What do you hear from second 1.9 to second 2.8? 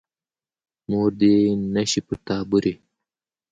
پر تا بورې.